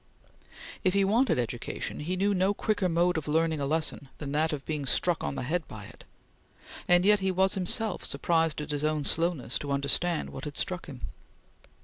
If 0.83 0.95
he 0.95 1.05
wanted 1.05 1.37
education, 1.37 1.99
he 1.99 2.15
knew 2.15 2.33
no 2.33 2.55
quicker 2.55 2.89
mode 2.89 3.17
of 3.19 3.27
learning 3.27 3.59
a 3.59 3.67
lesson 3.67 4.09
than 4.17 4.31
that 4.31 4.51
of 4.51 4.65
being 4.65 4.87
struck 4.87 5.23
on 5.23 5.35
the 5.35 5.43
head 5.43 5.67
by 5.67 5.85
it; 5.85 6.05
and 6.87 7.05
yet 7.05 7.19
he 7.19 7.29
was 7.29 7.53
himself 7.53 8.03
surprised 8.03 8.61
at 8.61 8.71
his 8.71 8.83
own 8.83 9.03
slowness 9.03 9.59
to 9.59 9.71
understand 9.71 10.31
what 10.31 10.45
had 10.45 10.57
struck 10.57 10.87
him. 10.87 11.01